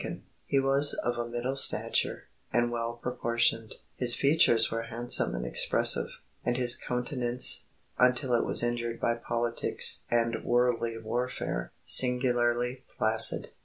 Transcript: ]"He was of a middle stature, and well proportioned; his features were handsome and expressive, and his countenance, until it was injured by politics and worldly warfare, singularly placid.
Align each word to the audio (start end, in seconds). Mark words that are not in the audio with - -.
]"He 0.51 0.59
was 0.59 0.95
of 1.03 1.19
a 1.19 1.29
middle 1.29 1.55
stature, 1.55 2.23
and 2.51 2.71
well 2.71 2.95
proportioned; 2.95 3.75
his 3.93 4.15
features 4.15 4.71
were 4.71 4.87
handsome 4.89 5.35
and 5.35 5.45
expressive, 5.45 6.07
and 6.43 6.57
his 6.57 6.75
countenance, 6.75 7.65
until 7.99 8.33
it 8.33 8.43
was 8.43 8.63
injured 8.63 8.99
by 8.99 9.13
politics 9.13 10.03
and 10.09 10.43
worldly 10.43 10.97
warfare, 10.97 11.71
singularly 11.83 12.83
placid. 12.97 13.49